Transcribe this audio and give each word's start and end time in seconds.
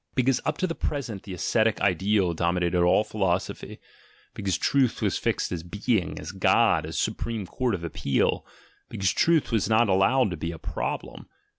Because 0.15 0.41
up 0.45 0.57
to 0.57 0.65
the 0.65 0.73
present 0.73 1.21
the 1.21 1.33
ascetic 1.35 1.79
ideal 1.79 2.33
dominated 2.33 2.81
all 2.81 3.03
philosophy, 3.03 3.79
because 4.33 4.57
Truth 4.57 4.99
was 4.99 5.19
fixed 5.19 5.51
as 5.51 5.61
Being, 5.61 6.19
as 6.19 6.31
God, 6.31 6.87
as 6.87 6.95
the 6.95 7.01
Supreme 7.03 7.45
Court 7.45 7.75
of 7.75 7.83
Appeal, 7.83 8.43
because 8.89 9.11
Truth 9.13 9.51
was 9.51 9.69
not 9.69 9.89
allowed 9.89 10.31
to 10.31 10.37
be 10.37 10.51
a 10.51 10.57
problem. 10.57 11.27